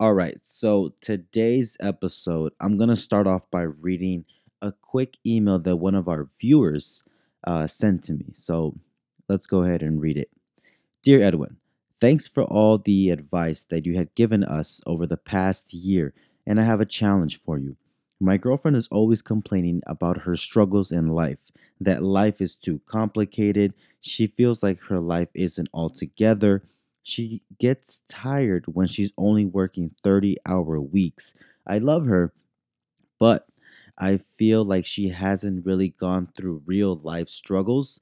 All 0.00 0.14
right, 0.14 0.38
so 0.42 0.94
today's 1.02 1.76
episode, 1.78 2.54
I'm 2.58 2.78
going 2.78 2.88
to 2.88 2.96
start 2.96 3.26
off 3.26 3.50
by 3.50 3.62
reading 3.62 4.24
a 4.62 4.72
quick 4.72 5.18
email 5.26 5.58
that 5.58 5.76
one 5.76 5.94
of 5.94 6.08
our 6.08 6.28
viewers 6.40 7.04
uh, 7.46 7.66
sent 7.66 8.04
to 8.04 8.14
me. 8.14 8.24
So 8.32 8.78
let's 9.28 9.46
go 9.46 9.62
ahead 9.62 9.82
and 9.82 10.00
read 10.00 10.16
it. 10.16 10.30
Dear 11.02 11.22
Edwin, 11.22 11.58
thanks 12.00 12.28
for 12.28 12.44
all 12.44 12.78
the 12.78 13.10
advice 13.10 13.64
that 13.70 13.86
you 13.86 13.96
had 13.96 14.14
given 14.14 14.44
us 14.44 14.80
over 14.86 15.06
the 15.06 15.18
past 15.18 15.74
year, 15.74 16.14
and 16.46 16.60
I 16.60 16.64
have 16.64 16.80
a 16.80 16.86
challenge 16.86 17.40
for 17.42 17.58
you. 17.58 17.76
My 18.20 18.38
girlfriend 18.38 18.78
is 18.78 18.88
always 18.90 19.22
complaining 19.22 19.82
about 19.86 20.22
her 20.22 20.36
struggles 20.36 20.92
in 20.92 21.08
life, 21.08 21.38
that 21.80 22.02
life 22.02 22.40
is 22.40 22.56
too 22.56 22.80
complicated. 22.86 23.74
She 24.00 24.28
feels 24.28 24.62
like 24.62 24.80
her 24.84 25.00
life 25.00 25.28
isn't 25.34 25.68
all 25.72 25.90
together 25.90 26.62
she 27.02 27.42
gets 27.58 28.02
tired 28.08 28.64
when 28.66 28.86
she's 28.86 29.12
only 29.16 29.44
working 29.44 29.94
30 30.02 30.36
hour 30.46 30.80
weeks. 30.80 31.34
I 31.66 31.78
love 31.78 32.06
her, 32.06 32.32
but 33.18 33.46
I 33.98 34.20
feel 34.38 34.64
like 34.64 34.86
she 34.86 35.08
hasn't 35.08 35.66
really 35.66 35.90
gone 35.90 36.28
through 36.36 36.62
real 36.66 36.96
life 37.02 37.28
struggles. 37.28 38.00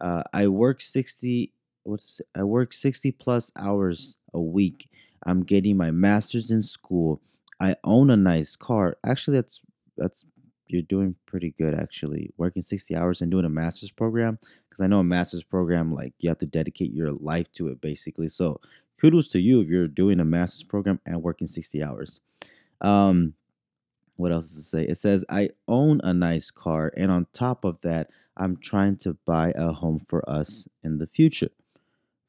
Uh, 0.00 0.22
I 0.32 0.48
work 0.48 0.80
60 0.80 1.52
what's 1.84 2.20
I 2.34 2.42
work 2.42 2.72
60 2.72 3.12
plus 3.12 3.52
hours 3.56 4.18
a 4.34 4.40
week. 4.40 4.90
I'm 5.24 5.42
getting 5.44 5.76
my 5.76 5.90
masters 5.90 6.50
in 6.50 6.62
school. 6.62 7.20
I 7.60 7.76
own 7.84 8.10
a 8.10 8.16
nice 8.16 8.56
car. 8.56 8.96
Actually, 9.04 9.38
that's 9.38 9.60
that's 9.96 10.24
you're 10.66 10.82
doing 10.82 11.14
pretty 11.26 11.54
good 11.56 11.74
actually. 11.74 12.30
Working 12.36 12.62
60 12.62 12.94
hours 12.96 13.20
and 13.22 13.30
doing 13.30 13.44
a 13.44 13.50
master's 13.50 13.90
program 13.90 14.38
because 14.76 14.84
I 14.84 14.88
know 14.88 14.98
a 14.98 15.04
master's 15.04 15.42
program 15.42 15.94
like 15.94 16.12
you 16.18 16.28
have 16.28 16.38
to 16.38 16.46
dedicate 16.46 16.92
your 16.92 17.12
life 17.12 17.50
to 17.52 17.68
it 17.68 17.80
basically. 17.80 18.28
So 18.28 18.60
kudos 19.00 19.28
to 19.28 19.40
you 19.40 19.60
if 19.60 19.68
you're 19.68 19.88
doing 19.88 20.20
a 20.20 20.24
master's 20.24 20.64
program 20.64 21.00
and 21.06 21.22
working 21.22 21.46
60 21.46 21.82
hours. 21.82 22.20
Um, 22.82 23.34
what 24.16 24.32
else 24.32 24.48
does 24.48 24.58
it 24.58 24.62
say? 24.62 24.82
It 24.82 24.96
says 24.96 25.24
I 25.30 25.50
own 25.68 26.00
a 26.02 26.12
nice 26.12 26.50
car, 26.50 26.92
and 26.96 27.10
on 27.10 27.26
top 27.32 27.64
of 27.64 27.78
that, 27.82 28.08
I'm 28.36 28.56
trying 28.56 28.96
to 28.98 29.16
buy 29.26 29.52
a 29.54 29.72
home 29.72 30.00
for 30.08 30.28
us 30.28 30.68
in 30.82 30.98
the 30.98 31.06
future. 31.06 31.50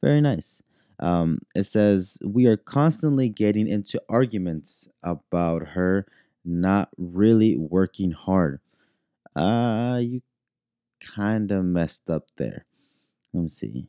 Very 0.01 0.21
nice. 0.21 0.61
Um, 0.99 1.39
it 1.55 1.63
says 1.63 2.17
we 2.23 2.45
are 2.45 2.57
constantly 2.57 3.29
getting 3.29 3.67
into 3.67 4.01
arguments 4.09 4.89
about 5.03 5.69
her 5.69 6.07
not 6.43 6.89
really 6.97 7.57
working 7.57 8.11
hard. 8.11 8.59
Uh, 9.35 9.99
you 10.01 10.21
kind 10.99 11.51
of 11.51 11.65
messed 11.65 12.09
up 12.09 12.25
there. 12.37 12.65
Let 13.33 13.43
me 13.43 13.49
see. 13.49 13.87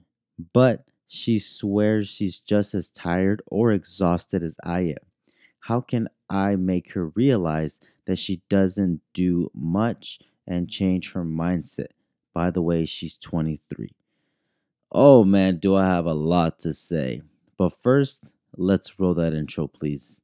But 0.53 0.85
she 1.07 1.39
swears 1.39 2.09
she's 2.09 2.39
just 2.39 2.75
as 2.75 2.91
tired 2.91 3.43
or 3.47 3.73
exhausted 3.73 4.43
as 4.43 4.57
I 4.63 4.81
am. 4.81 4.97
How 5.61 5.81
can 5.81 6.09
I 6.29 6.57
make 6.57 6.93
her 6.93 7.09
realize 7.09 7.81
that 8.07 8.19
she 8.19 8.43
doesn't 8.49 9.01
do 9.15 9.51
much 9.55 10.19
and 10.47 10.69
change 10.69 11.13
her 11.13 11.25
mindset? 11.25 11.89
By 12.35 12.51
the 12.51 12.63
way, 12.63 12.85
she's 12.85 13.17
23. 13.19 13.91
Oh 14.93 15.25
man, 15.25 15.59
do 15.59 15.75
I 15.75 15.87
have 15.87 16.07
a 16.07 16.15
lot 16.15 16.59
to 16.61 16.73
say. 16.73 17.23
But 17.59 17.75
first, 17.83 18.31
let's 18.57 18.99
roll 18.99 19.15
that 19.15 19.35
intro, 19.35 19.67
please. 19.67 20.21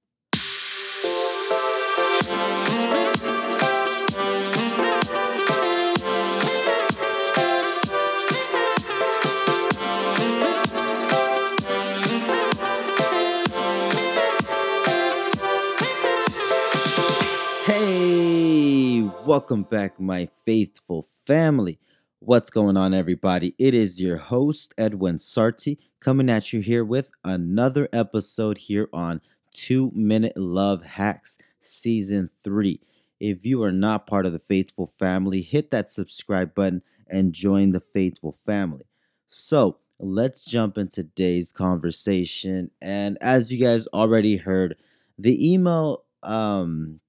Welcome 19.35 19.65
back, 19.65 19.99
my 19.99 20.29
faithful 20.47 21.09
family. 21.27 21.77
What's 22.21 22.51
going 22.51 22.77
on, 22.77 22.95
everybody? 22.95 23.53
It 23.59 23.75
is 23.75 24.01
your 24.01 24.17
host, 24.17 24.73
Edwin 24.79 25.17
Sarti, 25.17 25.79
coming 25.99 26.31
at 26.31 26.53
you 26.53 26.61
here 26.61 26.85
with 26.85 27.11
another 27.25 27.89
episode 27.93 28.59
here 28.59 28.89
on 28.93 29.21
Two 29.51 29.91
Minute 29.93 30.37
Love 30.37 30.85
Hacks 30.85 31.37
Season 31.61 32.31
3. 32.45 32.81
If 33.19 33.45
you 33.45 33.61
are 33.65 33.73
not 33.73 34.07
part 34.07 34.25
of 34.25 34.33
the 34.33 34.39
faithful 34.39 34.93
family, 35.01 35.43
hit 35.43 35.73
that 35.73 35.91
subscribe 35.91 36.55
button 36.55 36.83
and 37.09 37.33
join 37.33 37.73
the 37.73 37.83
faithful 37.93 38.39
family. 38.47 38.85
So, 39.27 39.79
let's 39.99 40.45
jump 40.45 40.79
into 40.79 41.03
today's 41.03 41.51
conversation. 41.51 42.71
And 42.81 43.19
as 43.21 43.51
you 43.51 43.59
guys 43.59 43.89
already 43.89 44.37
heard, 44.37 44.77
the 45.19 45.53
email 45.53 46.05
um 46.23 47.01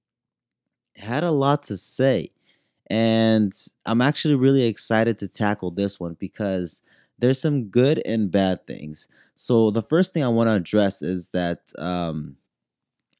had 0.98 1.24
a 1.24 1.30
lot 1.30 1.62
to 1.64 1.76
say. 1.76 2.30
And 2.88 3.52
I'm 3.84 4.00
actually 4.00 4.34
really 4.36 4.64
excited 4.64 5.18
to 5.20 5.28
tackle 5.28 5.70
this 5.72 5.98
one 5.98 6.16
because 6.18 6.82
there's 7.18 7.40
some 7.40 7.64
good 7.64 8.00
and 8.06 8.30
bad 8.30 8.66
things. 8.66 9.08
So 9.34 9.70
the 9.70 9.82
first 9.82 10.12
thing 10.12 10.22
I 10.24 10.28
want 10.28 10.48
to 10.48 10.54
address 10.54 11.02
is 11.02 11.28
that 11.28 11.60
um 11.78 12.36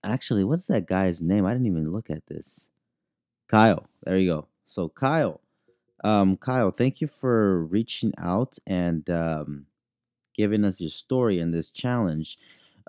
actually 0.05 0.45
what's 0.45 0.67
that 0.69 0.87
guy's 0.87 1.23
name? 1.23 1.47
I 1.47 1.53
didn't 1.53 1.67
even 1.67 1.93
look 1.93 2.11
at 2.11 2.27
this. 2.27 2.69
Kyle. 3.49 3.87
There 4.05 4.19
you 4.19 4.31
go. 4.31 4.49
So 4.67 4.89
Kyle. 4.89 5.41
Um 6.05 6.37
Kyle, 6.37 6.71
thank 6.71 7.01
you 7.01 7.09
for 7.09 7.65
reaching 7.67 8.13
out 8.19 8.59
and 8.67 9.09
um 9.11 9.67
giving 10.37 10.65
us 10.65 10.81
your 10.81 10.91
story 10.91 11.41
and 11.41 11.55
this 11.55 11.71
challenge. 11.71 12.39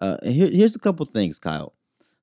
Uh 0.01 0.17
here, 0.23 0.49
here's 0.51 0.75
a 0.75 0.79
couple 0.79 1.05
things, 1.05 1.39
Kyle. 1.39 1.73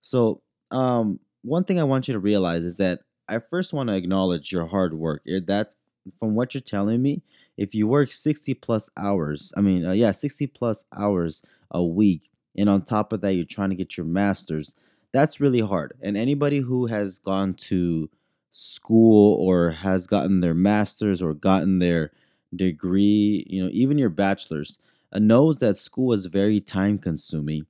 So 0.00 0.42
um 0.70 1.20
one 1.44 1.64
thing 1.64 1.78
I 1.78 1.84
want 1.84 2.08
you 2.08 2.14
to 2.14 2.18
realize 2.20 2.64
is 2.64 2.78
that 2.78 3.00
I 3.28 3.38
first 3.38 3.72
want 3.72 3.90
to 3.90 3.96
acknowledge 3.96 4.50
your 4.50 4.66
hard 4.66 4.94
work. 4.94 5.22
That's 5.46 5.76
from 6.18 6.34
what 6.34 6.54
you're 6.54 6.60
telling 6.60 7.02
me. 7.02 7.22
If 7.56 7.74
you 7.74 7.86
work 7.86 8.10
60 8.10 8.54
plus 8.54 8.90
hours, 8.96 9.52
I 9.56 9.60
mean, 9.60 9.86
uh, 9.86 9.92
yeah, 9.92 10.10
60 10.10 10.46
plus 10.48 10.84
hours 10.96 11.42
a 11.70 11.84
week, 11.84 12.30
and 12.56 12.68
on 12.68 12.82
top 12.82 13.12
of 13.12 13.20
that, 13.20 13.34
you're 13.34 13.44
trying 13.44 13.70
to 13.70 13.76
get 13.76 13.96
your 13.96 14.06
master's, 14.06 14.74
that's 15.12 15.40
really 15.40 15.60
hard. 15.60 15.92
And 16.02 16.16
anybody 16.16 16.58
who 16.58 16.86
has 16.86 17.18
gone 17.18 17.54
to 17.54 18.10
school 18.50 19.34
or 19.34 19.70
has 19.70 20.06
gotten 20.06 20.40
their 20.40 20.54
master's 20.54 21.22
or 21.22 21.34
gotten 21.34 21.78
their 21.78 22.10
degree, 22.54 23.46
you 23.48 23.62
know, 23.62 23.70
even 23.72 23.98
your 23.98 24.10
bachelor's, 24.10 24.78
uh, 25.12 25.18
knows 25.18 25.58
that 25.58 25.76
school 25.76 26.12
is 26.12 26.26
very 26.26 26.60
time 26.60 26.98
consuming. 26.98 27.66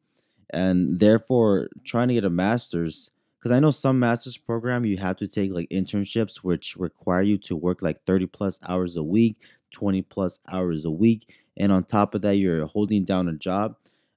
And 0.51 1.01
therefore, 1.01 1.69
trying 1.85 2.09
to 2.09 2.15
get 2.15 2.25
a 2.25 2.31
master's 2.31 3.11
because 3.45 3.55
I 3.55 3.61
know 3.61 3.71
some 3.71 3.99
master's 3.99 4.39
program 4.39 4.87
you 4.87 4.97
have 4.97 5.19
to 5.19 5.29
take 5.29 5.53
like 5.53 5.69
internships 5.69 6.37
which 6.37 6.77
require 6.77 7.21
you 7.21 7.37
to 7.39 7.55
work 7.55 7.83
like 7.83 8.03
30 8.07 8.25
plus 8.25 8.59
hours 8.67 8.97
a 8.97 9.03
week, 9.03 9.37
20 9.71 10.01
plus 10.01 10.41
hours 10.51 10.87
a 10.87 10.91
week, 10.91 11.29
and 11.55 11.71
on 11.71 11.85
top 11.85 12.15
of 12.15 12.23
that 12.23 12.37
you're 12.37 12.67
holding 12.67 13.05
down 13.05 13.29
a 13.29 13.35
job. 13.35 13.77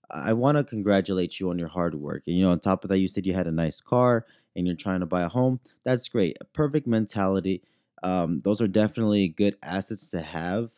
I 0.10 0.32
want 0.32 0.58
to 0.58 0.64
congratulate 0.64 1.42
you 1.42 1.50
on 1.50 1.60
your 1.60 1.68
hard 1.68 1.96
work. 1.96 2.24
And 2.26 2.38
you 2.38 2.46
know, 2.46 2.52
on 2.52 2.62
top 2.62 2.86
of 2.86 2.90
that 2.90 3.00
you 3.00 3.10
said 3.10 3.26
you 3.26 3.34
had 3.34 3.48
a 3.48 3.52
nice 3.52 3.82
car 3.82 4.26
and 4.56 4.66
you're 4.66 4.78
trying 4.78 5.02
to 5.02 5.06
buy 5.06 5.24
a 5.24 5.28
home. 5.28 5.60
That's 5.84 6.08
great. 6.08 6.38
A 6.40 6.46
perfect 6.46 6.88
mentality. 6.88 7.64
Um, 8.04 8.40
those 8.46 8.62
are 8.62 8.68
definitely 8.68 9.28
good 9.28 9.58
assets 9.62 10.10
to 10.12 10.22
have 10.22 10.70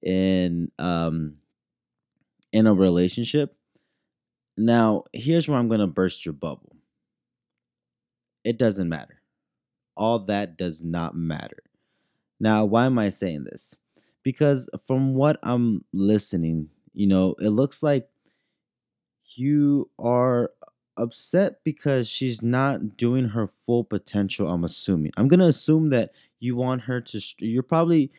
in 0.00 0.70
um, 0.78 1.34
in 2.54 2.66
a 2.66 2.72
relationship. 2.72 3.54
Now, 4.56 5.04
here's 5.12 5.46
where 5.46 5.58
I'm 5.58 5.68
going 5.68 5.80
to 5.80 5.86
burst 5.86 6.24
your 6.24 6.32
bubble 6.32 6.72
it 8.44 8.58
doesn't 8.58 8.88
matter. 8.88 9.20
All 9.96 10.20
that 10.20 10.56
does 10.56 10.82
not 10.82 11.14
matter. 11.14 11.62
Now, 12.40 12.64
why 12.64 12.86
am 12.86 12.98
I 12.98 13.08
saying 13.10 13.44
this? 13.44 13.76
Because 14.22 14.68
from 14.86 15.14
what 15.14 15.38
I'm 15.42 15.84
listening, 15.92 16.70
you 16.92 17.06
know, 17.06 17.34
it 17.38 17.50
looks 17.50 17.82
like 17.82 18.08
you 19.36 19.90
are 19.98 20.50
upset 20.96 21.64
because 21.64 22.08
she's 22.08 22.42
not 22.42 22.96
doing 22.96 23.28
her 23.28 23.50
full 23.66 23.84
potential. 23.84 24.48
I'm 24.48 24.64
assuming. 24.64 25.12
I'm 25.16 25.28
going 25.28 25.40
to 25.40 25.46
assume 25.46 25.90
that 25.90 26.10
you 26.38 26.56
want 26.56 26.82
her 26.82 27.00
to, 27.00 27.20
you're 27.38 27.62
probably 27.62 28.10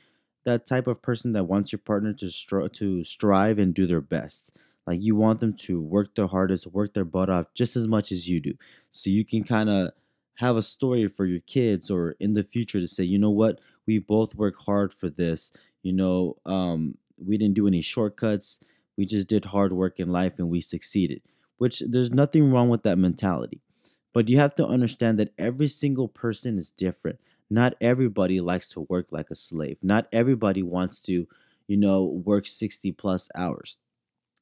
that 0.46 0.66
type 0.66 0.88
of 0.88 1.02
person 1.02 1.34
that 1.34 1.46
wants 1.46 1.72
your 1.72 1.80
partner 1.80 2.14
to, 2.14 2.26
stri- 2.26 2.72
to 2.74 3.04
strive 3.04 3.60
and 3.60 3.74
do 3.74 3.86
their 3.88 4.02
best. 4.02 4.56
Like 4.86 5.02
you 5.02 5.16
want 5.16 5.40
them 5.40 5.54
to 5.54 5.82
work 5.82 6.16
their 6.16 6.28
hardest, 6.28 6.68
work 6.68 6.94
their 6.94 7.06
butt 7.06 7.30
off 7.30 7.48
just 7.54 7.76
as 7.76 7.88
much 7.88 8.12
as 8.12 8.28
you 8.28 8.40
do. 8.40 8.54
So 8.92 9.10
you 9.10 9.24
can 9.24 9.44
kind 9.44 9.70
of 9.70 9.92
have 10.36 10.58
a 10.58 10.62
story 10.62 11.08
for 11.08 11.26
your 11.26 11.42
kids 11.42 11.90
or 11.92 12.16
in 12.20 12.34
the 12.34 12.44
future 12.44 12.80
to 12.80 12.88
say, 12.88 13.04
you 13.04 13.20
know 13.20 13.30
what, 13.30 13.60
we 13.86 14.00
both 14.00 14.36
work 14.36 14.56
hard 14.58 14.94
for 14.94 15.10
this. 15.10 15.52
You 15.84 15.94
know, 15.94 16.38
um, 16.46 16.98
we 17.18 17.38
didn't 17.38 17.56
do 17.56 17.68
any 17.68 17.82
shortcuts. 17.82 18.60
We 18.98 19.06
just 19.06 19.28
did 19.28 19.46
hard 19.46 19.74
work 19.74 20.00
in 20.00 20.10
life 20.10 20.34
and 20.40 20.50
we 20.50 20.62
succeeded. 20.62 21.22
Which 21.58 21.82
there's 21.88 22.12
nothing 22.12 22.52
wrong 22.52 22.70
with 22.70 22.84
that 22.84 22.98
mentality. 22.98 23.62
But 24.14 24.28
you 24.30 24.38
have 24.38 24.56
to 24.56 24.66
understand 24.66 25.18
that 25.20 25.34
every 25.38 25.68
single 25.68 26.08
person 26.08 26.58
is 26.58 26.72
different. 26.72 27.20
Not 27.50 27.76
everybody 27.82 28.40
likes 28.40 28.70
to 28.70 28.82
work 28.82 29.08
like 29.12 29.30
a 29.32 29.36
slave. 29.36 29.78
Not 29.82 30.08
everybody 30.12 30.64
wants 30.64 31.02
to, 31.04 31.28
you 31.68 31.78
know, 31.78 32.04
work 32.04 32.46
60 32.48 32.92
plus 32.92 33.30
hours. 33.36 33.78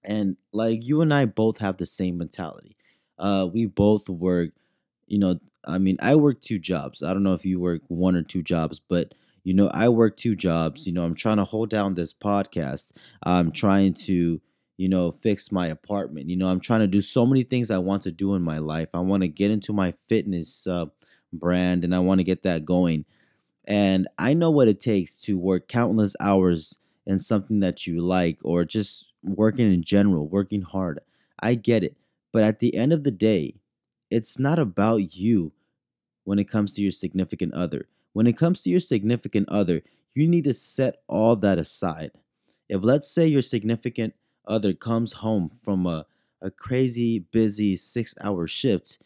And 0.04 0.38
like 0.52 0.84
you 0.84 1.02
and 1.02 1.14
I 1.14 1.26
both 1.26 1.60
have 1.60 1.78
the 1.78 1.86
same 1.86 2.18
mentality 2.18 2.76
Uh, 3.18 3.48
we 3.54 3.68
both 3.68 4.10
work, 4.10 4.52
you 5.08 5.20
know, 5.20 5.40
I 5.66 5.78
mean, 5.78 5.98
I 6.00 6.16
work 6.16 6.42
two 6.42 6.60
jobs. 6.60 7.04
I 7.04 7.14
don't 7.14 7.24
know 7.24 7.34
if 7.34 7.46
you 7.46 7.60
work 7.60 7.82
one 7.88 8.16
or 8.16 8.24
two 8.24 8.42
jobs, 8.42 8.80
but 8.80 9.14
you 9.44 9.54
know, 9.54 9.70
I 9.70 9.90
work 9.90 10.18
two 10.18 10.36
jobs. 10.36 10.86
You 10.86 10.94
know, 10.94 11.04
I'm 11.04 11.16
trying 11.16 11.38
to 11.38 11.46
hold 11.46 11.70
down 11.70 11.96
this 11.96 12.14
podcast. 12.14 12.92
I'm 13.24 13.52
trying 13.52 13.94
to, 14.06 14.40
you 14.78 14.90
know, 14.90 15.12
fix 15.24 15.52
my 15.52 15.68
apartment. 15.68 16.30
You 16.30 16.38
know, 16.38 16.48
I'm 16.48 16.60
trying 16.60 16.82
to 16.82 16.88
do 16.88 17.02
so 17.02 17.26
many 17.26 17.44
things 17.44 17.72
I 17.72 17.78
want 17.80 18.04
to 18.04 18.12
do 18.12 18.36
in 18.36 18.42
my 18.42 18.60
life. 18.60 18.90
I 18.94 19.00
want 19.00 19.22
to 19.24 19.28
get 19.28 19.52
into 19.52 19.74
my 19.74 19.94
fitness 20.10 20.68
uh, 20.68 20.86
brand 21.34 21.84
and 21.84 21.96
I 21.96 22.00
want 22.00 22.20
to 22.20 22.24
get 22.26 22.44
that 22.44 22.66
going. 22.66 23.06
And 23.66 24.08
I 24.18 24.34
know 24.34 24.52
what 24.52 24.68
it 24.68 24.80
takes 24.80 25.22
to 25.22 25.38
work 25.38 25.68
countless 25.68 26.16
hours 26.20 26.80
in 27.06 27.20
something 27.20 27.60
that 27.62 27.88
you 27.88 28.02
like 28.02 28.40
or 28.44 28.66
just 28.66 29.06
working 29.24 29.72
in 29.72 29.84
general, 29.84 30.28
working 30.28 30.62
hard. 30.62 31.00
I 31.40 31.56
get 31.56 31.84
it. 31.84 31.96
But 32.32 32.44
at 32.44 32.60
the 32.60 32.76
end 32.76 32.94
of 32.94 33.04
the 33.04 33.12
day, 33.12 33.56
it's 34.12 34.38
not 34.38 34.60
about 34.60 35.16
you 35.16 35.54
when 36.26 36.38
it 36.38 36.50
comes 36.50 36.74
to 36.74 36.82
your 36.82 36.92
significant 36.92 37.54
other. 37.54 37.88
When 38.14 38.28
it 38.28 38.38
comes 38.38 38.62
to 38.64 38.70
your 38.70 38.82
significant 38.82 39.48
other, 39.50 39.82
you 40.14 40.28
need 40.28 40.44
to 40.44 40.54
set 40.54 41.02
all 41.08 41.38
that 41.38 41.58
aside. 41.58 42.12
If 42.68 42.84
let's 42.84 43.10
say 43.10 43.26
your 43.26 43.42
significant 43.42 44.14
other 44.46 44.74
comes 44.74 45.14
home 45.14 45.50
from 45.50 45.88
a, 45.88 46.06
a 46.42 46.52
crazy 46.52 47.20
busy 47.20 47.76
six 47.78 48.14
hour 48.22 48.48
shift, 48.48 49.00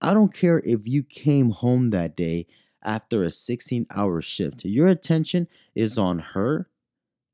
I 0.00 0.14
don't 0.14 0.32
care 0.32 0.60
if 0.64 0.86
you 0.86 1.02
came 1.02 1.50
home 1.50 1.88
that 1.88 2.16
day 2.16 2.46
after 2.84 3.22
a 3.22 3.30
16 3.30 3.86
hour 3.90 4.20
shift. 4.22 4.64
Your 4.64 4.88
attention 4.88 5.48
is 5.74 5.98
on 5.98 6.18
her 6.18 6.68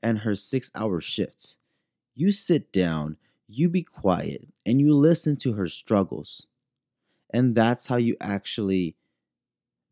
and 0.02 0.20
her 0.20 0.34
six 0.34 0.70
hour 0.74 1.00
shift. 1.00 1.56
You 2.14 2.32
sit 2.32 2.72
down, 2.72 3.16
you 3.46 3.68
be 3.68 3.82
quiet, 3.82 4.48
and 4.64 4.80
you 4.80 4.94
listen 4.94 5.36
to 5.36 5.54
her 5.54 5.68
struggles. 5.68 6.46
And 7.30 7.54
that's 7.54 7.86
how 7.86 7.96
you 7.96 8.16
actually 8.20 8.96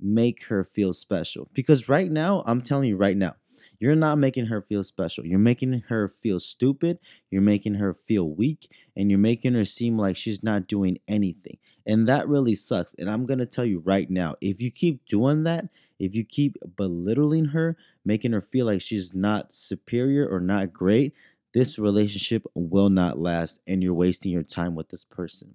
make 0.00 0.44
her 0.44 0.64
feel 0.64 0.92
special. 0.92 1.48
Because 1.52 1.88
right 1.88 2.10
now, 2.10 2.42
I'm 2.46 2.62
telling 2.62 2.88
you 2.88 2.96
right 2.96 3.16
now, 3.16 3.36
you're 3.78 3.96
not 3.96 4.18
making 4.18 4.46
her 4.46 4.62
feel 4.62 4.82
special. 4.82 5.24
You're 5.24 5.38
making 5.38 5.84
her 5.88 6.14
feel 6.22 6.40
stupid. 6.40 6.98
You're 7.30 7.42
making 7.42 7.74
her 7.74 7.96
feel 8.06 8.28
weak. 8.28 8.70
And 8.96 9.10
you're 9.10 9.18
making 9.18 9.54
her 9.54 9.64
seem 9.64 9.98
like 9.98 10.16
she's 10.16 10.42
not 10.42 10.66
doing 10.66 10.98
anything. 11.08 11.58
And 11.86 12.08
that 12.08 12.28
really 12.28 12.54
sucks. 12.54 12.94
And 12.98 13.08
I'm 13.08 13.26
going 13.26 13.38
to 13.38 13.46
tell 13.46 13.64
you 13.64 13.80
right 13.80 14.10
now 14.10 14.36
if 14.40 14.60
you 14.60 14.70
keep 14.70 15.06
doing 15.06 15.44
that, 15.44 15.68
if 15.98 16.14
you 16.14 16.24
keep 16.24 16.56
belittling 16.76 17.46
her, 17.46 17.76
making 18.04 18.32
her 18.32 18.42
feel 18.42 18.66
like 18.66 18.82
she's 18.82 19.14
not 19.14 19.52
superior 19.52 20.28
or 20.28 20.40
not 20.40 20.72
great, 20.72 21.14
this 21.54 21.78
relationship 21.78 22.44
will 22.54 22.90
not 22.90 23.18
last. 23.18 23.60
And 23.66 23.82
you're 23.82 23.94
wasting 23.94 24.32
your 24.32 24.42
time 24.42 24.74
with 24.74 24.88
this 24.88 25.04
person. 25.04 25.54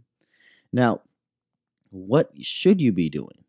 Now, 0.74 1.02
what 1.92 2.32
should 2.42 2.82
you 2.82 2.92
be 2.92 3.10
doing? 3.10 3.46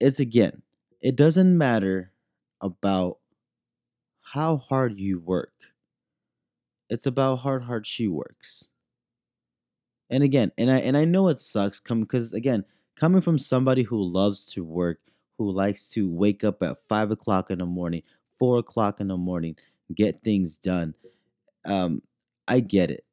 Is 0.00 0.18
again, 0.18 0.62
it 1.00 1.16
doesn't 1.16 1.56
matter 1.56 2.12
about 2.60 3.18
how 4.32 4.56
hard 4.56 4.98
you 4.98 5.20
work. 5.20 5.52
It's 6.90 7.06
about 7.06 7.36
how 7.36 7.60
hard 7.60 7.86
she 7.86 8.08
works. 8.08 8.68
And 10.10 10.22
again, 10.22 10.52
and 10.56 10.70
I 10.70 10.78
and 10.78 10.96
I 10.96 11.04
know 11.04 11.28
it 11.28 11.40
sucks 11.40 11.80
come 11.80 12.00
because 12.00 12.32
again, 12.32 12.64
coming 12.94 13.20
from 13.20 13.38
somebody 13.38 13.82
who 13.82 14.02
loves 14.02 14.46
to 14.52 14.64
work, 14.64 15.00
who 15.38 15.50
likes 15.50 15.88
to 15.90 16.08
wake 16.08 16.44
up 16.44 16.62
at 16.62 16.78
five 16.88 17.10
o'clock 17.10 17.50
in 17.50 17.58
the 17.58 17.66
morning, 17.66 18.02
four 18.38 18.58
o'clock 18.58 19.00
in 19.00 19.08
the 19.08 19.16
morning, 19.16 19.56
get 19.94 20.22
things 20.22 20.56
done. 20.56 20.94
Um, 21.64 22.02
I 22.46 22.60
get 22.60 22.90
it. 22.90 23.04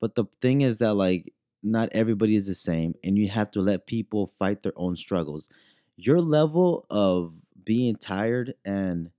But 0.00 0.14
the 0.14 0.24
thing 0.40 0.60
is 0.60 0.78
that 0.78 0.94
like 0.94 1.32
not 1.62 1.88
everybody 1.92 2.36
is 2.36 2.46
the 2.46 2.54
same, 2.54 2.94
and 3.04 3.16
you 3.16 3.28
have 3.28 3.50
to 3.52 3.60
let 3.60 3.86
people 3.86 4.32
fight 4.38 4.62
their 4.62 4.72
own 4.76 4.96
struggles. 4.96 5.48
Your 5.96 6.20
level 6.20 6.86
of 6.90 7.34
being 7.64 7.96
tired 7.96 8.54
and 8.64 9.10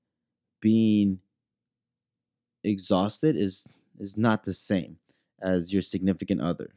being 0.59 1.19
exhausted 2.63 3.35
is 3.35 3.67
is 3.99 4.17
not 4.17 4.43
the 4.43 4.53
same 4.53 4.97
as 5.41 5.71
your 5.71 5.81
significant 5.81 6.41
other. 6.41 6.73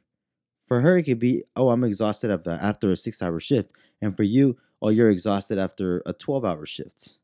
For 0.66 0.80
her, 0.80 0.96
it 0.96 1.04
could 1.04 1.20
be, 1.20 1.44
oh, 1.54 1.70
I'm 1.70 1.84
exhausted 1.84 2.30
after 2.30 2.50
after 2.50 2.90
a 2.90 2.96
six 2.96 3.22
hour 3.22 3.40
shift, 3.40 3.72
and 4.00 4.16
for 4.16 4.24
you, 4.24 4.58
oh, 4.82 4.90
you're 4.90 5.10
exhausted 5.10 5.58
after 5.58 6.02
a 6.06 6.12
twelve 6.12 6.44
hour 6.44 6.66
shift. 6.66 7.18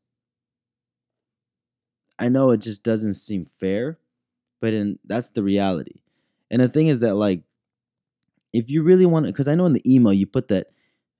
I 2.19 2.29
know 2.29 2.51
it 2.51 2.61
just 2.61 2.83
doesn't 2.83 3.15
seem 3.15 3.47
fair, 3.59 3.97
but 4.61 4.73
in 4.73 4.99
that's 5.03 5.29
the 5.29 5.43
reality. 5.43 5.99
And 6.49 6.61
the 6.61 6.69
thing 6.69 6.87
is 6.87 7.01
that 7.01 7.15
like 7.15 7.43
if 8.53 8.69
you 8.69 8.83
really 8.83 9.05
want 9.05 9.25
to 9.25 9.31
because 9.31 9.47
I 9.47 9.55
know 9.55 9.65
in 9.65 9.73
the 9.73 9.93
email 9.93 10.13
you 10.13 10.25
put 10.27 10.47
that 10.49 10.67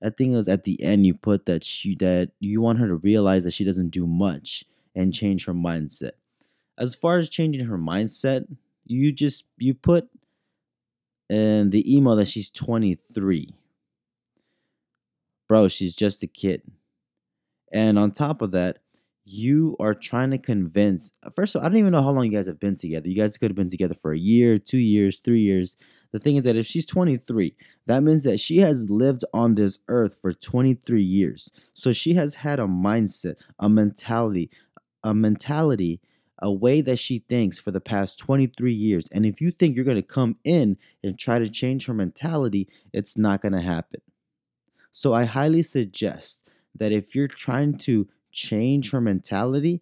I 0.02 0.10
think 0.10 0.32
it 0.32 0.36
was 0.36 0.48
at 0.48 0.64
the 0.64 0.82
end 0.82 1.06
you 1.06 1.14
put 1.14 1.46
that 1.46 1.64
she 1.64 1.96
that 1.96 2.30
you 2.40 2.60
want 2.60 2.78
her 2.78 2.88
to 2.88 2.96
realize 2.96 3.44
that 3.44 3.52
she 3.52 3.64
doesn't 3.64 3.90
do 3.90 4.06
much 4.06 4.64
and 4.94 5.12
change 5.12 5.46
her 5.46 5.54
mindset. 5.54 6.12
As 6.78 6.94
far 6.94 7.18
as 7.18 7.28
changing 7.28 7.66
her 7.66 7.78
mindset, 7.78 8.46
you 8.84 9.12
just 9.12 9.44
you 9.58 9.74
put 9.74 10.08
in 11.28 11.70
the 11.70 11.94
email 11.94 12.16
that 12.16 12.28
she's 12.28 12.50
23. 12.50 13.54
Bro, 15.48 15.68
she's 15.68 15.94
just 15.94 16.22
a 16.22 16.26
kid. 16.26 16.62
And 17.72 17.98
on 17.98 18.12
top 18.12 18.40
of 18.40 18.52
that, 18.52 18.78
you 19.24 19.76
are 19.80 19.94
trying 19.94 20.30
to 20.30 20.38
convince 20.38 21.12
uh, 21.22 21.30
first 21.30 21.54
of 21.54 21.60
all, 21.60 21.66
I 21.66 21.68
don't 21.68 21.78
even 21.78 21.92
know 21.92 22.02
how 22.02 22.10
long 22.10 22.24
you 22.24 22.30
guys 22.30 22.46
have 22.46 22.60
been 22.60 22.76
together. 22.76 23.08
You 23.08 23.16
guys 23.16 23.36
could 23.38 23.50
have 23.50 23.56
been 23.56 23.70
together 23.70 23.96
for 24.00 24.12
a 24.12 24.18
year, 24.18 24.58
two 24.58 24.78
years, 24.78 25.18
three 25.24 25.40
years. 25.40 25.76
The 26.12 26.18
thing 26.18 26.36
is 26.36 26.44
that 26.44 26.56
if 26.56 26.66
she's 26.66 26.86
23, 26.86 27.56
that 27.86 28.02
means 28.02 28.22
that 28.22 28.38
she 28.38 28.58
has 28.58 28.88
lived 28.88 29.24
on 29.32 29.56
this 29.56 29.78
earth 29.88 30.16
for 30.20 30.32
23 30.32 31.02
years. 31.02 31.50
So 31.72 31.92
she 31.92 32.14
has 32.14 32.36
had 32.36 32.60
a 32.60 32.66
mindset, 32.66 33.36
a 33.58 33.68
mentality, 33.68 34.50
a 35.02 35.12
mentality, 35.12 36.00
a 36.40 36.52
way 36.52 36.82
that 36.82 36.98
she 36.98 37.20
thinks 37.20 37.58
for 37.58 37.70
the 37.70 37.80
past 37.80 38.18
23 38.18 38.72
years. 38.72 39.08
And 39.10 39.26
if 39.26 39.40
you 39.40 39.50
think 39.50 39.74
you're 39.74 39.84
going 39.84 39.96
to 39.96 40.02
come 40.02 40.36
in 40.44 40.76
and 41.02 41.18
try 41.18 41.38
to 41.38 41.48
change 41.48 41.86
her 41.86 41.94
mentality, 41.94 42.68
it's 42.92 43.16
not 43.16 43.40
going 43.40 43.52
to 43.52 43.60
happen. 43.60 44.00
So 44.92 45.14
I 45.14 45.24
highly 45.24 45.62
suggest 45.62 46.48
that 46.76 46.92
if 46.92 47.14
you're 47.14 47.28
trying 47.28 47.78
to 47.78 48.08
change 48.34 48.90
her 48.90 49.00
mentality, 49.00 49.80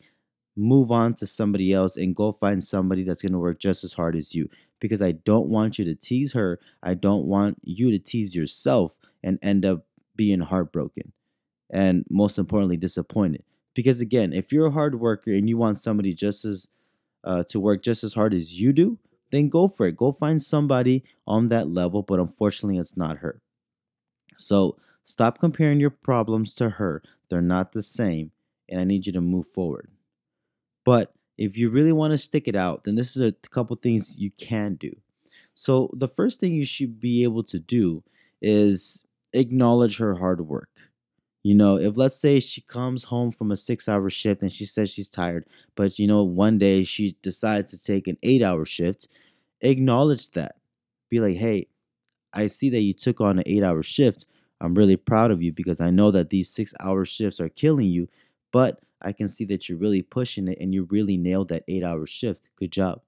move 0.54 0.92
on 0.92 1.14
to 1.14 1.26
somebody 1.26 1.72
else 1.72 1.96
and 1.96 2.14
go 2.14 2.32
find 2.32 2.62
somebody 2.62 3.02
that's 3.02 3.22
going 3.22 3.32
to 3.32 3.38
work 3.38 3.58
just 3.58 3.82
as 3.82 3.94
hard 3.94 4.14
as 4.14 4.34
you 4.34 4.48
because 4.80 5.02
I 5.02 5.12
don't 5.12 5.48
want 5.48 5.78
you 5.78 5.84
to 5.86 5.94
tease 5.94 6.34
her. 6.34 6.60
I 6.82 6.94
don't 6.94 7.24
want 7.24 7.58
you 7.64 7.90
to 7.90 7.98
tease 7.98 8.34
yourself 8.34 8.92
and 9.22 9.38
end 9.42 9.64
up 9.64 9.86
being 10.14 10.40
heartbroken 10.40 11.12
and 11.70 12.04
most 12.10 12.38
importantly 12.38 12.76
disappointed. 12.76 13.42
Because 13.74 14.00
again, 14.00 14.32
if 14.32 14.52
you're 14.52 14.66
a 14.66 14.72
hard 14.72 15.00
worker 15.00 15.32
and 15.32 15.48
you 15.48 15.56
want 15.56 15.78
somebody 15.78 16.12
just 16.12 16.44
as 16.44 16.68
uh, 17.24 17.42
to 17.44 17.58
work 17.58 17.82
just 17.82 18.04
as 18.04 18.14
hard 18.14 18.34
as 18.34 18.60
you 18.60 18.72
do, 18.72 18.98
then 19.30 19.48
go 19.48 19.68
for 19.68 19.86
it. 19.86 19.96
Go 19.96 20.12
find 20.12 20.42
somebody 20.42 21.04
on 21.26 21.48
that 21.48 21.68
level, 21.68 22.02
but 22.02 22.20
unfortunately, 22.20 22.78
it's 22.78 22.96
not 22.96 23.18
her. 23.18 23.40
So 24.36 24.76
stop 25.04 25.38
comparing 25.38 25.80
your 25.80 25.90
problems 25.90 26.54
to 26.56 26.70
her. 26.70 27.02
They're 27.30 27.40
not 27.40 27.72
the 27.72 27.82
same, 27.82 28.32
and 28.68 28.80
I 28.80 28.84
need 28.84 29.06
you 29.06 29.12
to 29.14 29.20
move 29.20 29.46
forward. 29.54 29.90
But 30.84 31.12
if 31.38 31.56
you 31.56 31.70
really 31.70 31.92
want 31.92 32.12
to 32.12 32.18
stick 32.18 32.48
it 32.48 32.56
out, 32.56 32.84
then 32.84 32.94
this 32.94 33.16
is 33.16 33.22
a 33.22 33.32
couple 33.50 33.76
things 33.76 34.14
you 34.16 34.30
can 34.32 34.74
do. 34.74 34.94
So, 35.54 35.90
the 35.92 36.08
first 36.08 36.40
thing 36.40 36.54
you 36.54 36.64
should 36.64 37.00
be 37.00 37.24
able 37.24 37.44
to 37.44 37.58
do 37.58 38.02
is 38.40 39.04
acknowledge 39.32 39.98
her 39.98 40.14
hard 40.16 40.40
work. 40.46 40.70
You 41.42 41.54
know, 41.54 41.76
if 41.76 41.96
let's 41.96 42.18
say 42.18 42.40
she 42.40 42.60
comes 42.62 43.04
home 43.04 43.32
from 43.32 43.50
a 43.50 43.56
six 43.56 43.88
hour 43.88 44.08
shift 44.10 44.42
and 44.42 44.52
she 44.52 44.64
says 44.64 44.90
she's 44.90 45.10
tired, 45.10 45.46
but 45.74 45.98
you 45.98 46.06
know, 46.06 46.22
one 46.22 46.58
day 46.58 46.84
she 46.84 47.16
decides 47.22 47.72
to 47.72 47.82
take 47.82 48.06
an 48.06 48.16
eight 48.22 48.42
hour 48.42 48.64
shift, 48.64 49.08
acknowledge 49.60 50.30
that. 50.30 50.56
Be 51.10 51.20
like, 51.20 51.36
hey, 51.36 51.66
I 52.32 52.46
see 52.46 52.70
that 52.70 52.80
you 52.82 52.92
took 52.92 53.20
on 53.20 53.38
an 53.38 53.44
eight 53.46 53.62
hour 53.62 53.82
shift. 53.82 54.26
I'm 54.60 54.74
really 54.74 54.96
proud 54.96 55.30
of 55.30 55.42
you 55.42 55.52
because 55.52 55.80
I 55.80 55.90
know 55.90 56.10
that 56.12 56.30
these 56.30 56.48
six 56.48 56.74
hour 56.80 57.04
shifts 57.04 57.40
are 57.40 57.48
killing 57.48 57.88
you, 57.88 58.08
but 58.52 58.80
I 59.02 59.12
can 59.12 59.28
see 59.28 59.44
that 59.46 59.68
you're 59.68 59.78
really 59.78 60.02
pushing 60.02 60.48
it 60.48 60.58
and 60.60 60.72
you 60.74 60.84
really 60.84 61.16
nailed 61.16 61.48
that 61.48 61.64
eight 61.68 61.84
hour 61.84 62.06
shift. 62.06 62.42
Good 62.56 62.72
job. 62.72 63.00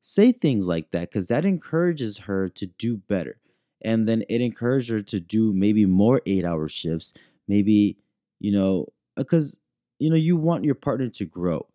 Say 0.00 0.32
things 0.32 0.66
like 0.66 0.90
that 0.90 1.10
because 1.10 1.26
that 1.26 1.44
encourages 1.44 2.18
her 2.18 2.48
to 2.50 2.66
do 2.66 2.96
better. 2.96 3.38
And 3.82 4.08
then 4.08 4.24
it 4.28 4.40
encourages 4.40 4.88
her 4.90 5.02
to 5.02 5.20
do 5.20 5.52
maybe 5.52 5.86
more 5.86 6.22
eight 6.26 6.44
hour 6.44 6.68
shifts. 6.68 7.12
Maybe, 7.48 7.98
you 8.40 8.52
know, 8.52 8.88
because, 9.16 9.54
uh, 9.54 9.58
you 9.98 10.10
know, 10.10 10.16
you 10.16 10.36
want 10.36 10.64
your 10.64 10.74
partner 10.74 11.08
to 11.08 11.24
grow. 11.24 11.66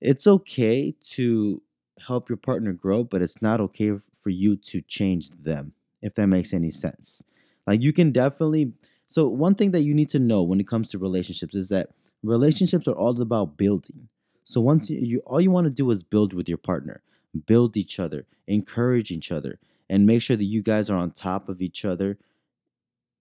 It's 0.00 0.26
okay 0.26 0.94
to 1.12 1.62
help 2.00 2.28
your 2.28 2.36
partner 2.36 2.72
grow, 2.72 3.04
but 3.04 3.22
it's 3.22 3.40
not 3.42 3.60
okay 3.60 3.92
for 4.20 4.30
you 4.30 4.56
to 4.56 4.80
change 4.82 5.30
them, 5.30 5.72
if 6.02 6.14
that 6.16 6.26
makes 6.26 6.52
any 6.52 6.70
sense. 6.70 7.22
Like, 7.66 7.82
you 7.82 7.92
can 7.92 8.12
definitely. 8.12 8.72
So, 9.12 9.28
one 9.28 9.54
thing 9.54 9.72
that 9.72 9.82
you 9.82 9.92
need 9.92 10.08
to 10.10 10.18
know 10.18 10.42
when 10.42 10.58
it 10.58 10.66
comes 10.66 10.90
to 10.90 10.98
relationships 10.98 11.54
is 11.54 11.68
that 11.68 11.90
relationships 12.22 12.88
are 12.88 12.94
all 12.94 13.20
about 13.20 13.58
building. 13.58 14.08
So 14.44 14.60
once 14.60 14.88
you, 14.88 15.20
all 15.26 15.40
you 15.40 15.50
want 15.50 15.66
to 15.66 15.70
do 15.70 15.90
is 15.90 16.02
build 16.02 16.32
with 16.32 16.48
your 16.48 16.56
partner, 16.58 17.02
build 17.46 17.76
each 17.76 18.00
other, 18.00 18.26
encourage 18.46 19.10
each 19.10 19.30
other. 19.30 19.58
and 19.90 20.06
make 20.06 20.22
sure 20.22 20.38
that 20.38 20.44
you 20.44 20.62
guys 20.62 20.88
are 20.88 20.96
on 20.96 21.10
top 21.10 21.50
of 21.50 21.60
each 21.60 21.84
other 21.84 22.16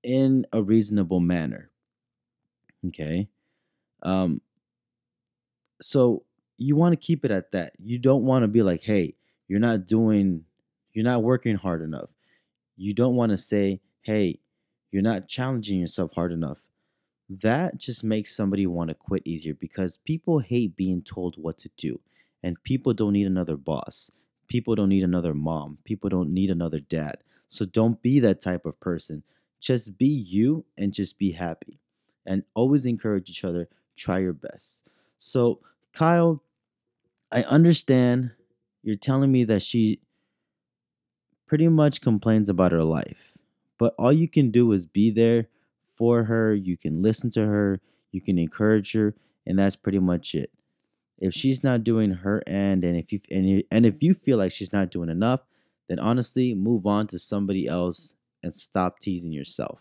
in 0.03 0.45
a 0.53 0.63
reasonable 0.63 1.19
manner. 1.19 1.69
Okay. 2.87 3.27
Um, 4.03 4.39
so 5.81 6.23
you 6.57 6.77
want 6.77 6.93
to 6.93 6.97
keep 6.97 7.25
it 7.25 7.31
at 7.31 7.51
that. 7.51 7.73
You 7.77 7.99
don't 7.99 8.23
want 8.23 8.43
to 8.43 8.47
be 8.47 8.61
like, 8.61 8.83
hey, 8.83 9.15
you're 9.49 9.59
not 9.59 9.85
doing, 9.85 10.45
you're 10.93 11.03
not 11.03 11.23
working 11.23 11.57
hard 11.57 11.81
enough. 11.81 12.09
You 12.77 12.93
don't 12.93 13.15
want 13.15 13.31
to 13.31 13.37
say, 13.37 13.81
hey, 14.01 14.39
you're 14.91 15.01
not 15.01 15.27
challenging 15.27 15.79
yourself 15.79 16.13
hard 16.13 16.31
enough. 16.31 16.59
That 17.29 17.77
just 17.77 18.03
makes 18.03 18.35
somebody 18.35 18.67
want 18.67 18.89
to 18.89 18.93
quit 18.93 19.23
easier 19.25 19.53
because 19.53 19.97
people 19.97 20.39
hate 20.39 20.75
being 20.75 21.01
told 21.01 21.35
what 21.37 21.57
to 21.59 21.69
do. 21.77 22.01
And 22.43 22.61
people 22.63 22.93
don't 22.93 23.13
need 23.13 23.27
another 23.27 23.55
boss. 23.55 24.11
People 24.47 24.75
don't 24.75 24.89
need 24.89 25.03
another 25.03 25.33
mom. 25.33 25.77
People 25.85 26.09
don't 26.09 26.33
need 26.33 26.49
another 26.49 26.79
dad. 26.79 27.17
So 27.47 27.65
don't 27.65 28.01
be 28.01 28.19
that 28.19 28.41
type 28.41 28.65
of 28.65 28.79
person. 28.79 29.23
Just 29.61 29.97
be 29.97 30.07
you 30.07 30.65
and 30.77 30.93
just 30.93 31.17
be 31.17 31.31
happy. 31.31 31.79
And 32.25 32.43
always 32.53 32.85
encourage 32.85 33.29
each 33.29 33.45
other. 33.45 33.69
Try 33.95 34.19
your 34.19 34.33
best. 34.33 34.83
So, 35.17 35.59
Kyle, 35.93 36.43
I 37.31 37.43
understand 37.43 38.31
you're 38.83 38.95
telling 38.95 39.31
me 39.31 39.43
that 39.45 39.61
she 39.61 40.01
pretty 41.47 41.67
much 41.67 42.01
complains 42.01 42.49
about 42.49 42.71
her 42.71 42.83
life. 42.83 43.30
But 43.81 43.95
all 43.97 44.13
you 44.13 44.27
can 44.27 44.51
do 44.51 44.71
is 44.73 44.85
be 44.85 45.09
there 45.09 45.47
for 45.97 46.25
her. 46.25 46.53
You 46.53 46.77
can 46.77 47.01
listen 47.01 47.31
to 47.31 47.47
her. 47.47 47.81
You 48.11 48.21
can 48.21 48.37
encourage 48.37 48.91
her. 48.91 49.15
And 49.47 49.57
that's 49.57 49.75
pretty 49.75 49.97
much 49.97 50.35
it. 50.35 50.51
If 51.17 51.33
she's 51.33 51.63
not 51.63 51.83
doing 51.83 52.11
her 52.11 52.43
end, 52.45 52.83
and 52.83 52.95
if 52.95 53.11
you 53.11 53.21
and, 53.31 53.49
you, 53.49 53.63
and 53.71 53.87
if 53.87 53.95
you 54.03 54.13
feel 54.13 54.37
like 54.37 54.51
she's 54.51 54.71
not 54.71 54.91
doing 54.91 55.09
enough, 55.09 55.39
then 55.89 55.97
honestly 55.97 56.53
move 56.53 56.85
on 56.85 57.07
to 57.07 57.17
somebody 57.17 57.67
else 57.67 58.13
and 58.43 58.53
stop 58.53 58.99
teasing 58.99 59.31
yourself. 59.31 59.79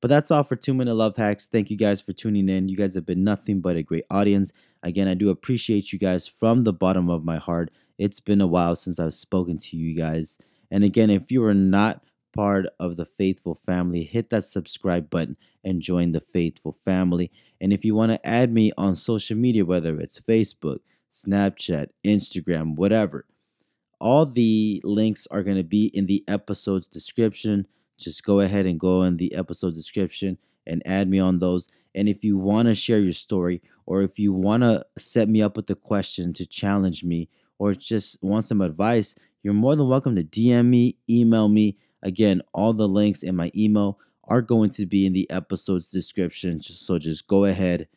But 0.00 0.08
that's 0.08 0.30
all 0.30 0.42
for 0.42 0.56
two 0.56 0.72
minute 0.72 0.94
love 0.94 1.18
hacks. 1.18 1.46
Thank 1.46 1.70
you 1.70 1.76
guys 1.76 2.00
for 2.00 2.14
tuning 2.14 2.48
in. 2.48 2.70
You 2.70 2.76
guys 2.78 2.94
have 2.94 3.04
been 3.04 3.22
nothing 3.22 3.60
but 3.60 3.76
a 3.76 3.82
great 3.82 4.06
audience. 4.10 4.54
Again, 4.82 5.08
I 5.08 5.14
do 5.14 5.28
appreciate 5.28 5.92
you 5.92 5.98
guys 5.98 6.26
from 6.26 6.64
the 6.64 6.72
bottom 6.72 7.10
of 7.10 7.22
my 7.22 7.36
heart. 7.36 7.70
It's 7.98 8.20
been 8.20 8.40
a 8.40 8.46
while 8.46 8.76
since 8.76 8.98
I've 8.98 9.12
spoken 9.12 9.58
to 9.58 9.76
you 9.76 9.94
guys. 9.94 10.38
And 10.70 10.84
again, 10.84 11.10
if 11.10 11.30
you 11.30 11.44
are 11.44 11.52
not 11.52 12.00
part 12.36 12.66
of 12.78 12.96
the 12.96 13.06
faithful 13.18 13.60
family, 13.66 14.04
hit 14.04 14.30
that 14.30 14.44
subscribe 14.44 15.10
button 15.10 15.36
and 15.64 15.80
join 15.80 16.12
the 16.12 16.22
faithful 16.32 16.76
family. 16.84 17.32
And 17.60 17.72
if 17.72 17.84
you 17.84 17.94
want 17.94 18.12
to 18.12 18.26
add 18.26 18.52
me 18.52 18.72
on 18.76 18.94
social 18.94 19.36
media, 19.36 19.64
whether 19.64 19.98
it's 19.98 20.20
Facebook, 20.20 20.78
Snapchat, 21.12 21.88
Instagram, 22.04 22.76
whatever, 22.76 23.24
all 23.98 24.26
the 24.26 24.80
links 24.84 25.26
are 25.30 25.42
going 25.42 25.56
to 25.56 25.64
be 25.64 25.86
in 25.86 26.06
the 26.06 26.22
episode's 26.28 26.86
description. 26.86 27.66
Just 27.98 28.24
go 28.24 28.40
ahead 28.40 28.66
and 28.66 28.78
go 28.78 29.02
in 29.02 29.16
the 29.16 29.34
episode 29.34 29.74
description 29.74 30.38
and 30.66 30.82
add 30.84 31.08
me 31.08 31.18
on 31.18 31.38
those. 31.38 31.68
And 31.94 32.08
if 32.08 32.22
you 32.22 32.36
want 32.36 32.68
to 32.68 32.74
share 32.74 33.00
your 33.00 33.12
story, 33.12 33.62
or 33.86 34.02
if 34.02 34.18
you 34.18 34.32
want 34.32 34.62
to 34.62 34.84
set 34.98 35.28
me 35.30 35.40
up 35.40 35.56
with 35.56 35.70
a 35.70 35.74
question 35.74 36.34
to 36.34 36.44
challenge 36.44 37.02
me, 37.04 37.30
or 37.58 37.72
just 37.72 38.22
want 38.22 38.44
some 38.44 38.60
advice, 38.60 39.14
you're 39.42 39.54
more 39.54 39.76
than 39.76 39.88
welcome 39.88 40.14
to 40.16 40.22
DM 40.22 40.66
me, 40.66 40.98
email 41.08 41.48
me. 41.48 41.78
Again, 42.06 42.40
all 42.54 42.72
the 42.72 42.86
links 42.86 43.24
in 43.24 43.34
my 43.34 43.50
email 43.56 43.98
are 44.22 44.40
going 44.40 44.70
to 44.70 44.86
be 44.86 45.06
in 45.06 45.12
the 45.12 45.28
episode's 45.28 45.88
description. 45.88 46.62
So 46.62 47.00
just 47.00 47.26
go 47.26 47.44
ahead 47.44 47.88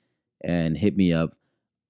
and 0.43 0.75
hit 0.75 0.97
me 0.97 1.13
up. 1.13 1.37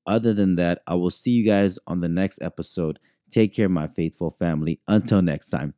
Other 0.05 0.33
than 0.33 0.57
that, 0.57 0.81
I 0.85 0.95
will 0.95 1.11
see 1.11 1.31
you 1.31 1.45
guys 1.45 1.79
on 1.87 2.01
the 2.01 2.09
next 2.09 2.41
episode. 2.41 2.99
Take 3.29 3.53
care, 3.53 3.69
my 3.69 3.87
faithful 3.87 4.35
family. 4.37 4.81
Until 4.85 5.21
next 5.21 5.47
time. 5.47 5.75